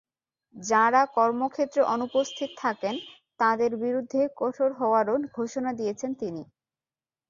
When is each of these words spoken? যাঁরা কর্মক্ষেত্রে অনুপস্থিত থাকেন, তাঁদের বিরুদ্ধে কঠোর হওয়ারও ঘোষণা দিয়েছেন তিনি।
যাঁরা 0.55 1.01
কর্মক্ষেত্রে 1.15 1.81
অনুপস্থিত 1.93 2.49
থাকেন, 2.57 2.95
তাঁদের 3.39 3.71
বিরুদ্ধে 3.83 4.21
কঠোর 4.39 4.69
হওয়ারও 4.79 5.15
ঘোষণা 5.37 5.71
দিয়েছেন 5.79 6.11
তিনি। 6.21 6.43